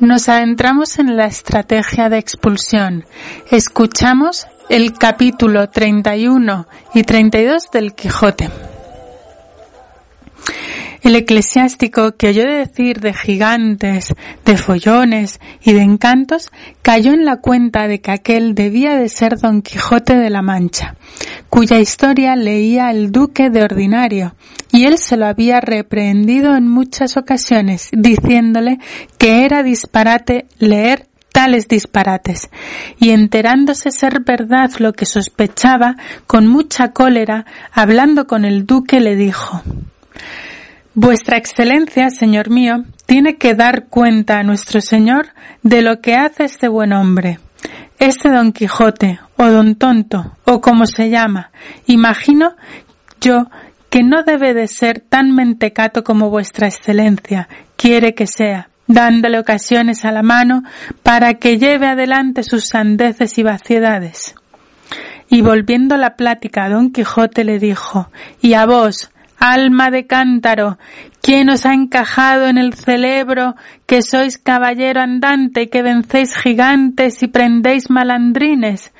Nos 0.00 0.28
adentramos 0.28 0.98
en 0.98 1.16
la 1.16 1.26
estrategia 1.26 2.08
de 2.08 2.18
expulsión. 2.18 3.06
Escuchamos 3.50 4.46
el 4.68 4.94
capítulo 4.94 5.70
31 5.70 6.66
y 6.92 7.04
32 7.04 7.70
del 7.72 7.94
Quijote. 7.94 8.71
El 11.02 11.16
eclesiástico 11.16 12.12
que 12.12 12.28
oyó 12.28 12.44
decir 12.44 13.00
de 13.00 13.12
gigantes, 13.12 14.14
de 14.44 14.56
follones 14.56 15.40
y 15.60 15.72
de 15.72 15.82
encantos, 15.82 16.52
cayó 16.80 17.12
en 17.12 17.24
la 17.24 17.38
cuenta 17.38 17.88
de 17.88 18.00
que 18.00 18.12
aquel 18.12 18.54
debía 18.54 18.94
de 18.94 19.08
ser 19.08 19.36
Don 19.36 19.62
Quijote 19.62 20.14
de 20.14 20.30
la 20.30 20.42
Mancha, 20.42 20.94
cuya 21.48 21.80
historia 21.80 22.36
leía 22.36 22.92
el 22.92 23.10
duque 23.10 23.50
de 23.50 23.64
ordinario, 23.64 24.36
y 24.70 24.84
él 24.84 24.96
se 24.96 25.16
lo 25.16 25.26
había 25.26 25.60
reprehendido 25.60 26.54
en 26.54 26.68
muchas 26.68 27.16
ocasiones, 27.16 27.88
diciéndole 27.90 28.78
que 29.18 29.44
era 29.44 29.64
disparate 29.64 30.46
leer 30.60 31.08
tales 31.32 31.66
disparates, 31.66 32.48
y 33.00 33.10
enterándose 33.10 33.90
ser 33.90 34.20
verdad 34.20 34.70
lo 34.78 34.92
que 34.92 35.06
sospechaba, 35.06 35.96
con 36.28 36.46
mucha 36.46 36.92
cólera, 36.92 37.44
hablando 37.72 38.28
con 38.28 38.44
el 38.44 38.66
duque, 38.66 39.00
le 39.00 39.16
dijo 39.16 39.62
Vuestra 40.94 41.38
Excelencia, 41.38 42.10
señor 42.10 42.50
mío, 42.50 42.84
tiene 43.06 43.36
que 43.36 43.54
dar 43.54 43.86
cuenta 43.86 44.38
a 44.38 44.42
nuestro 44.42 44.82
Señor 44.82 45.28
de 45.62 45.80
lo 45.80 46.02
que 46.02 46.16
hace 46.16 46.44
este 46.44 46.68
buen 46.68 46.92
hombre. 46.92 47.38
Este 47.98 48.28
don 48.28 48.52
Quijote, 48.52 49.18
o 49.38 49.46
don 49.46 49.76
Tonto, 49.76 50.36
o 50.44 50.60
como 50.60 50.84
se 50.84 51.08
llama, 51.08 51.50
imagino 51.86 52.56
yo 53.22 53.46
que 53.88 54.02
no 54.02 54.22
debe 54.22 54.52
de 54.52 54.68
ser 54.68 55.00
tan 55.00 55.34
mentecato 55.34 56.04
como 56.04 56.28
vuestra 56.28 56.66
Excelencia 56.66 57.48
quiere 57.76 58.14
que 58.14 58.26
sea, 58.26 58.68
dándole 58.86 59.38
ocasiones 59.38 60.04
a 60.04 60.12
la 60.12 60.22
mano 60.22 60.62
para 61.02 61.34
que 61.34 61.56
lleve 61.56 61.86
adelante 61.86 62.42
sus 62.42 62.66
sandeces 62.66 63.38
y 63.38 63.42
vaciedades. 63.42 64.34
Y 65.30 65.40
volviendo 65.40 65.96
la 65.96 66.16
plática 66.16 66.68
don 66.68 66.92
Quijote 66.92 67.44
le 67.44 67.58
dijo, 67.58 68.10
y 68.42 68.52
a 68.52 68.66
vos, 68.66 69.11
alma 69.42 69.90
de 69.90 70.06
cántaro, 70.06 70.78
¿quién 71.20 71.50
os 71.50 71.66
ha 71.66 71.74
encajado 71.74 72.46
en 72.46 72.58
el 72.58 72.74
celebro 72.74 73.56
que 73.86 74.00
sois 74.00 74.38
caballero 74.38 75.00
andante, 75.00 75.68
que 75.68 75.82
vencéis 75.82 76.36
gigantes 76.36 77.24
y 77.24 77.26
prendéis 77.26 77.90
malandrines? 77.90 78.92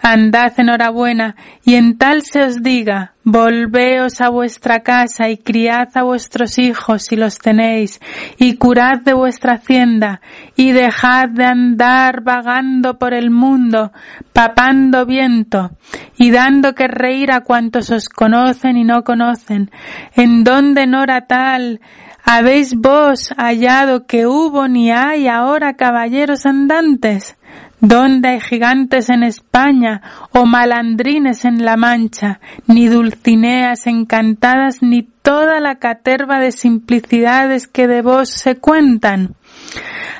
Andad 0.00 0.58
enhorabuena, 0.58 1.36
y 1.62 1.74
en 1.74 1.98
tal 1.98 2.22
se 2.22 2.42
os 2.42 2.62
diga, 2.62 3.11
volveos 3.24 4.20
a 4.20 4.28
vuestra 4.28 4.80
casa 4.80 5.28
y 5.28 5.38
criad 5.38 5.88
a 5.94 6.02
vuestros 6.02 6.58
hijos 6.58 7.04
si 7.04 7.16
los 7.16 7.38
tenéis, 7.38 8.00
y 8.38 8.56
curad 8.56 9.00
de 9.04 9.14
vuestra 9.14 9.54
hacienda, 9.54 10.20
y 10.56 10.72
dejad 10.72 11.28
de 11.28 11.44
andar 11.44 12.22
vagando 12.22 12.98
por 12.98 13.14
el 13.14 13.30
mundo, 13.30 13.92
papando 14.32 15.06
viento, 15.06 15.70
y 16.16 16.30
dando 16.30 16.74
que 16.74 16.88
reír 16.88 17.32
a 17.32 17.42
cuantos 17.42 17.90
os 17.90 18.08
conocen 18.08 18.76
y 18.76 18.84
no 18.84 19.04
conocen, 19.04 19.70
en 20.14 20.44
donde 20.44 20.86
no 20.86 21.02
era 21.02 21.26
tal, 21.26 21.80
¿Habéis 22.24 22.76
vos 22.76 23.34
hallado 23.36 24.06
que 24.06 24.28
hubo 24.28 24.68
ni 24.68 24.92
hay 24.92 25.26
ahora 25.26 25.74
caballeros 25.74 26.46
andantes? 26.46 27.36
¿Dónde 27.84 28.28
hay 28.28 28.40
gigantes 28.40 29.10
en 29.10 29.24
España 29.24 30.02
o 30.30 30.46
malandrines 30.46 31.44
en 31.44 31.64
La 31.64 31.76
Mancha, 31.76 32.38
ni 32.68 32.86
dulcineas 32.86 33.88
encantadas, 33.88 34.82
ni 34.82 35.02
toda 35.02 35.58
la 35.58 35.80
caterva 35.80 36.38
de 36.38 36.52
simplicidades 36.52 37.66
que 37.66 37.88
de 37.88 38.00
vos 38.00 38.28
se 38.28 38.54
cuentan? 38.54 39.34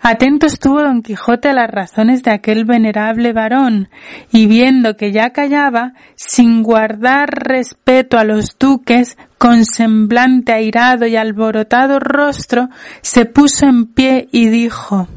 Atento 0.00 0.46
estuvo 0.46 0.80
don 0.80 1.02
Quijote 1.02 1.48
a 1.48 1.52
las 1.52 1.68
razones 1.68 2.22
de 2.22 2.30
aquel 2.30 2.64
venerable 2.64 3.32
varón, 3.32 3.88
y 4.30 4.46
viendo 4.46 4.96
que 4.96 5.10
ya 5.10 5.30
callaba, 5.30 5.94
sin 6.14 6.62
guardar 6.62 7.28
respeto 7.28 8.18
a 8.18 8.24
los 8.24 8.56
duques, 8.56 9.18
con 9.36 9.64
semblante 9.64 10.52
airado 10.52 11.06
y 11.08 11.16
alborotado 11.16 11.98
rostro, 11.98 12.68
se 13.02 13.24
puso 13.24 13.66
en 13.66 13.86
pie 13.86 14.28
y 14.30 14.48
dijo 14.48 15.08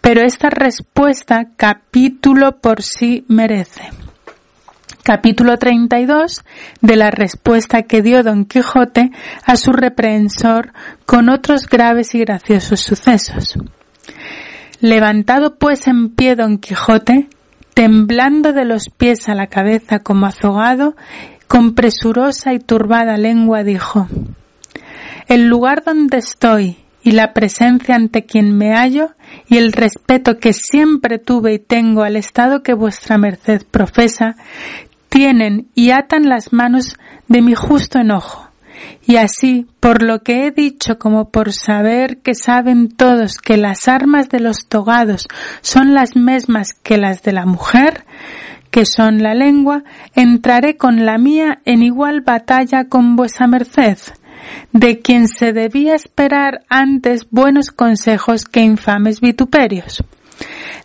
pero 0.00 0.22
esta 0.22 0.50
respuesta 0.50 1.48
capítulo 1.56 2.60
por 2.60 2.82
sí 2.82 3.24
merece. 3.28 3.82
Capítulo 5.02 5.56
32 5.56 6.44
de 6.82 6.96
la 6.96 7.10
respuesta 7.10 7.82
que 7.82 8.02
dio 8.02 8.22
Don 8.22 8.44
Quijote 8.44 9.10
a 9.44 9.56
su 9.56 9.72
reprehensor 9.72 10.72
con 11.06 11.30
otros 11.30 11.66
graves 11.66 12.14
y 12.14 12.20
graciosos 12.20 12.80
sucesos. 12.80 13.56
Levantado 14.80 15.56
pues 15.56 15.86
en 15.86 16.10
pie 16.10 16.36
Don 16.36 16.58
Quijote, 16.58 17.28
temblando 17.74 18.52
de 18.52 18.64
los 18.64 18.90
pies 18.90 19.28
a 19.28 19.34
la 19.34 19.46
cabeza 19.46 20.00
como 20.00 20.26
azogado, 20.26 20.96
con 21.48 21.74
presurosa 21.74 22.52
y 22.52 22.60
turbada 22.60 23.16
lengua 23.16 23.64
dijo 23.64 24.06
El 25.28 25.48
lugar 25.48 25.82
donde 25.82 26.18
estoy 26.18 26.76
y 27.02 27.12
la 27.12 27.32
presencia 27.32 27.96
ante 27.96 28.24
quien 28.24 28.56
me 28.56 28.74
hallo 28.74 29.10
y 29.48 29.58
el 29.58 29.72
respeto 29.72 30.38
que 30.38 30.52
siempre 30.52 31.18
tuve 31.18 31.54
y 31.54 31.58
tengo 31.58 32.02
al 32.02 32.16
estado 32.16 32.62
que 32.62 32.74
vuestra 32.74 33.18
merced 33.18 33.62
profesa, 33.70 34.36
tienen 35.08 35.68
y 35.74 35.90
atan 35.90 36.28
las 36.28 36.52
manos 36.52 36.96
de 37.28 37.42
mi 37.42 37.54
justo 37.54 37.98
enojo. 37.98 38.48
Y 39.04 39.16
así, 39.16 39.66
por 39.80 40.02
lo 40.02 40.22
que 40.22 40.46
he 40.46 40.50
dicho 40.50 40.98
como 40.98 41.30
por 41.30 41.52
saber 41.52 42.18
que 42.18 42.34
saben 42.34 42.88
todos 42.88 43.38
que 43.38 43.56
las 43.56 43.88
armas 43.88 44.28
de 44.28 44.40
los 44.40 44.66
togados 44.68 45.26
son 45.60 45.94
las 45.94 46.16
mismas 46.16 46.74
que 46.82 46.96
las 46.96 47.22
de 47.22 47.32
la 47.32 47.44
mujer, 47.44 48.04
que 48.70 48.84
son 48.86 49.22
la 49.22 49.34
lengua, 49.34 49.82
entraré 50.14 50.76
con 50.76 51.04
la 51.04 51.18
mía 51.18 51.60
en 51.64 51.82
igual 51.82 52.20
batalla 52.20 52.84
con 52.84 53.16
vuesa 53.16 53.46
merced, 53.46 53.98
de 54.72 55.00
quien 55.00 55.28
se 55.28 55.52
debía 55.52 55.94
esperar 55.94 56.64
antes 56.68 57.26
buenos 57.30 57.70
consejos 57.70 58.44
que 58.44 58.60
infames 58.60 59.20
vituperios. 59.20 60.02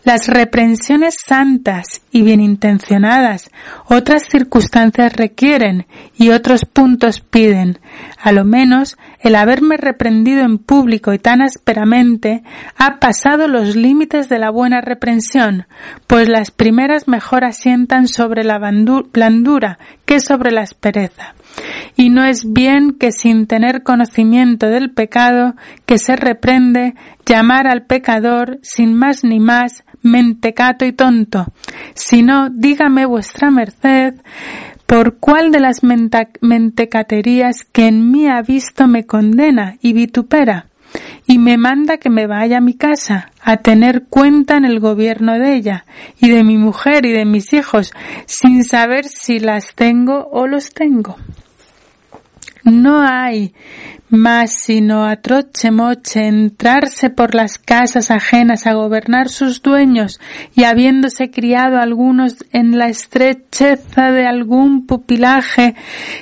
Las 0.04 0.28
reprensiones 0.28 1.16
santas 1.26 2.02
y 2.12 2.22
bien 2.22 2.40
intencionadas 2.40 3.50
otras 3.88 4.24
circunstancias 4.30 5.14
requieren 5.14 5.88
y 6.16 6.30
otros 6.30 6.66
puntos 6.66 7.22
piden. 7.22 7.80
A 8.22 8.32
lo 8.32 8.46
menos 8.46 8.98
el 9.20 9.36
haberme 9.36 9.78
reprendido 9.78 10.44
en 10.44 10.60
público 10.60 11.12
y 11.14 11.18
tan 11.18 11.42
ásperamente 11.42 12.44
ha 12.78 13.00
pasado 13.00 13.48
los 13.48 13.76
límites 13.76 14.30
de 14.30 14.38
la 14.38 14.52
buena 14.52 14.82
reprensión, 14.82 15.66
pues 16.06 16.30
las 16.30 16.52
primeras 16.52 17.08
mejor 17.08 17.44
asientan 17.44 18.08
sobre 18.08 18.44
la 18.44 18.60
blandura 18.60 19.80
que 20.06 20.20
sobre 20.20 20.52
la 20.52 20.62
aspereza. 20.62 21.34
Y 21.96 22.10
no 22.10 22.26
es 22.26 22.52
bien 22.52 22.98
que 23.00 23.12
sin 23.12 23.48
tener 23.48 23.84
conocimiento 23.84 24.68
del 24.68 24.92
pecado 24.92 25.56
que 25.86 25.98
se 25.98 26.16
reprende 26.16 26.96
llamar 27.26 27.68
al 27.68 27.86
pecador 27.86 28.60
sin 28.62 28.94
más 28.94 29.24
ni 29.24 29.40
más 29.40 29.84
mentecato 30.02 30.86
y 30.86 30.94
tonto, 30.94 31.48
sino 31.96 32.50
dígame 32.50 33.06
vuestra 33.06 33.50
merced 33.50 34.16
por 34.86 35.18
cuál 35.18 35.52
de 35.52 35.60
las 35.60 35.82
mentecaterías 35.84 37.66
que 37.72 37.88
en 37.88 38.12
mí 38.12 38.28
ha 38.28 38.42
visto 38.42 38.88
me 38.88 39.06
condena 39.06 39.78
y 39.82 39.94
vitupera, 39.94 40.68
y 41.26 41.40
me 41.40 41.58
manda 41.58 41.98
que 41.98 42.12
me 42.12 42.28
vaya 42.28 42.58
a 42.58 42.62
mi 42.62 42.76
casa, 42.76 43.32
a 43.42 43.58
tener 43.58 44.06
cuenta 44.10 44.58
en 44.58 44.66
el 44.66 44.80
gobierno 44.80 45.40
de 45.40 45.56
ella, 45.56 45.86
y 46.20 46.30
de 46.30 46.44
mi 46.44 46.58
mujer 46.58 47.06
y 47.06 47.12
de 47.12 47.26
mis 47.26 47.52
hijos, 47.54 47.94
sin 48.28 48.64
saber 48.64 49.06
si 49.06 49.40
las 49.40 49.74
tengo 49.74 50.30
o 50.32 50.46
los 50.46 50.70
tengo. 50.70 51.18
No 52.66 53.00
hay 53.00 53.54
más 54.10 54.54
sino 54.54 55.06
a 55.06 55.18
troche 55.18 55.70
moche 55.70 56.26
entrarse 56.28 57.12
por 57.12 57.36
las 57.36 57.60
casas 57.60 58.10
ajenas 58.10 58.66
a 58.66 58.74
gobernar 58.74 59.30
sus 59.30 59.62
dueños 59.62 60.20
y 60.56 60.64
habiéndose 60.64 61.30
criado 61.30 61.80
algunos 61.80 62.38
en 62.52 62.78
la 62.78 62.88
estrecheza 62.88 64.12
de 64.12 64.26
algún 64.26 64.88
pupilaje 64.88 65.76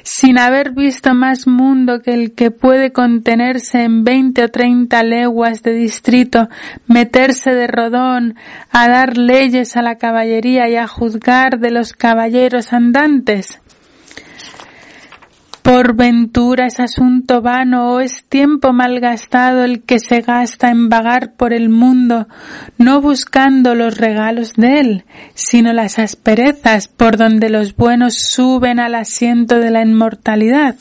sin 0.03 0.37
haber 0.37 0.71
visto 0.71 1.13
más 1.13 1.47
mundo 1.47 2.01
que 2.01 2.13
el 2.13 2.33
que 2.33 2.51
puede 2.51 2.91
contenerse 2.91 3.83
en 3.83 4.03
veinte 4.03 4.43
o 4.43 4.49
treinta 4.49 5.03
leguas 5.03 5.63
de 5.63 5.73
distrito, 5.73 6.49
meterse 6.87 7.51
de 7.51 7.67
rodón 7.67 8.35
a 8.69 8.89
dar 8.89 9.17
leyes 9.17 9.77
a 9.77 9.81
la 9.81 9.97
caballería 9.97 10.67
y 10.69 10.75
a 10.75 10.87
juzgar 10.87 11.59
de 11.59 11.71
los 11.71 11.93
caballeros 11.93 12.73
andantes. 12.73 13.62
Por 15.63 15.95
ventura 15.95 16.67
es 16.67 16.81
asunto 16.81 17.41
vano 17.41 17.93
o 17.93 17.99
es 18.01 18.25
tiempo 18.27 18.73
malgastado 18.73 19.63
el 19.63 19.81
que 19.81 19.99
se 19.99 20.19
gasta 20.19 20.69
en 20.69 20.89
vagar 20.89 21.35
por 21.35 21.53
el 21.53 21.69
mundo, 21.69 22.27
no 22.77 22.99
buscando 22.99 23.73
los 23.73 23.97
regalos 23.97 24.55
de 24.55 24.81
él, 24.81 25.05
sino 25.35 25.71
las 25.71 25.99
asperezas 25.99 26.89
por 26.89 27.15
donde 27.15 27.49
los 27.49 27.77
buenos 27.77 28.15
suben 28.15 28.81
al 28.81 28.93
asiento 28.93 29.59
de 29.59 29.71
la 29.71 29.81
inmortalidad. 29.81 30.75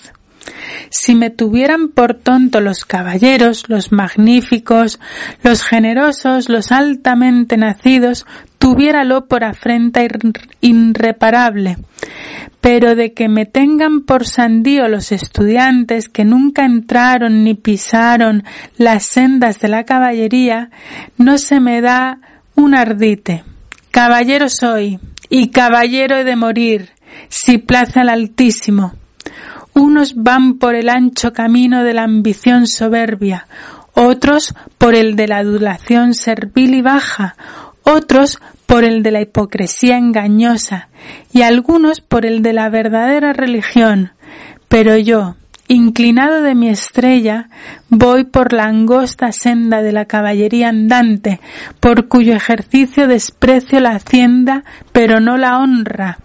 Si 0.90 1.14
me 1.14 1.30
tuvieran 1.30 1.88
por 1.88 2.14
tonto 2.14 2.60
los 2.60 2.84
caballeros, 2.84 3.68
los 3.68 3.92
magníficos, 3.92 4.98
los 5.44 5.62
generosos, 5.62 6.48
los 6.48 6.72
altamente 6.72 7.56
nacidos, 7.56 8.26
tuviéralo 8.62 9.26
por 9.26 9.42
afrenta 9.42 10.02
irreparable. 10.60 11.78
Pero 12.60 12.94
de 12.94 13.12
que 13.12 13.28
me 13.28 13.44
tengan 13.44 14.02
por 14.02 14.24
sandío 14.24 14.86
los 14.86 15.10
estudiantes 15.10 16.08
que 16.08 16.24
nunca 16.24 16.64
entraron 16.64 17.42
ni 17.42 17.54
pisaron 17.54 18.44
las 18.76 19.06
sendas 19.06 19.58
de 19.58 19.66
la 19.66 19.82
caballería, 19.82 20.70
no 21.18 21.38
se 21.38 21.58
me 21.58 21.80
da 21.80 22.20
un 22.54 22.76
ardite. 22.76 23.42
Caballero 23.90 24.48
soy, 24.48 25.00
y 25.28 25.48
caballero 25.48 26.18
he 26.18 26.24
de 26.24 26.36
morir, 26.36 26.90
si 27.28 27.58
plaza 27.58 28.02
al 28.02 28.10
Altísimo. 28.10 28.92
Unos 29.74 30.14
van 30.14 30.58
por 30.58 30.76
el 30.76 30.88
ancho 30.88 31.32
camino 31.32 31.82
de 31.82 31.94
la 31.94 32.04
ambición 32.04 32.68
soberbia, 32.68 33.48
otros 33.94 34.54
por 34.78 34.94
el 34.94 35.16
de 35.16 35.26
la 35.26 35.38
adulación 35.38 36.14
servil 36.14 36.74
y 36.74 36.80
baja, 36.82 37.34
otros 37.84 38.40
por 38.66 38.84
el 38.84 39.02
de 39.02 39.10
la 39.10 39.20
hipocresía 39.20 39.98
engañosa 39.98 40.88
y 41.32 41.42
algunos 41.42 42.00
por 42.00 42.24
el 42.24 42.42
de 42.42 42.52
la 42.52 42.68
verdadera 42.70 43.32
religión. 43.32 44.12
Pero 44.68 44.96
yo, 44.96 45.36
inclinado 45.68 46.42
de 46.42 46.54
mi 46.54 46.68
estrella, 46.68 47.48
voy 47.88 48.24
por 48.24 48.52
la 48.52 48.64
angosta 48.64 49.32
senda 49.32 49.82
de 49.82 49.92
la 49.92 50.06
caballería 50.06 50.68
andante, 50.68 51.40
por 51.80 52.08
cuyo 52.08 52.34
ejercicio 52.34 53.08
desprecio 53.08 53.80
la 53.80 53.90
hacienda, 53.90 54.64
pero 54.92 55.20
no 55.20 55.36
la 55.36 55.58
honra. 55.58 56.18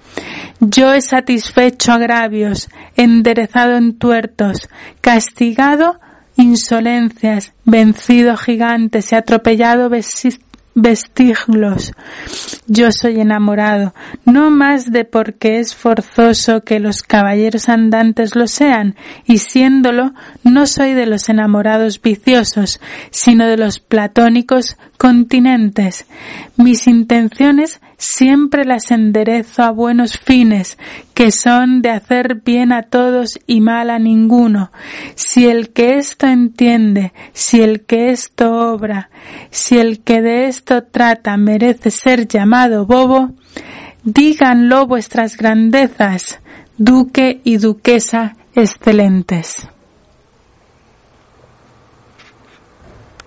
Yo 0.59 0.93
he 0.93 1.01
satisfecho 1.01 1.91
agravios, 1.91 2.69
enderezado 2.95 3.75
en 3.75 3.97
tuertos, 3.97 4.69
castigado 5.01 5.99
insolencias, 6.37 7.53
vencido 7.65 8.37
gigantes 8.37 9.11
y 9.11 9.15
atropellado 9.15 9.89
vestiglos. 10.77 11.91
Yo 12.67 12.91
soy 12.91 13.19
enamorado, 13.19 13.95
no 14.25 14.51
más 14.51 14.91
de 14.91 15.05
porque 15.05 15.57
es 15.57 15.73
forzoso 15.73 16.61
que 16.61 16.79
los 16.79 17.01
caballeros 17.01 17.67
andantes 17.67 18.35
lo 18.35 18.45
sean, 18.47 18.95
y 19.25 19.39
siéndolo, 19.39 20.13
no 20.43 20.67
soy 20.67 20.93
de 20.93 21.07
los 21.07 21.29
enamorados 21.29 21.99
viciosos, 21.99 22.79
sino 23.09 23.47
de 23.47 23.57
los 23.57 23.79
platónicos 23.79 24.77
continentes. 24.97 26.05
Mis 26.57 26.87
intenciones 26.87 27.79
siempre 27.97 28.65
las 28.65 28.91
enderezo 28.91 29.63
a 29.63 29.71
buenos 29.71 30.17
fines, 30.17 30.77
que 31.13 31.31
son 31.31 31.81
de 31.81 31.91
hacer 31.91 32.41
bien 32.43 32.71
a 32.71 32.83
todos 32.83 33.39
y 33.47 33.61
mal 33.61 33.89
a 33.89 33.99
ninguno. 33.99 34.71
Si 35.15 35.47
el 35.47 35.69
que 35.69 35.97
esto 35.97 36.27
entiende, 36.27 37.13
si 37.33 37.61
el 37.61 37.81
que 37.81 38.09
esto 38.09 38.71
obra, 38.73 39.09
si 39.51 39.77
el 39.77 39.99
que 40.01 40.21
de 40.21 40.47
esto 40.47 40.83
trata 40.83 41.37
merece 41.37 41.91
ser 41.91 42.27
llamado 42.27 42.85
bobo, 42.85 43.31
díganlo 44.03 44.87
vuestras 44.87 45.37
grandezas, 45.37 46.39
duque 46.77 47.41
y 47.43 47.57
duquesa 47.57 48.35
excelentes. 48.55 49.67